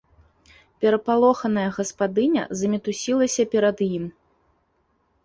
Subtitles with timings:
[0.85, 4.09] Перапалоханая гаспадыня замітусілася перад ім.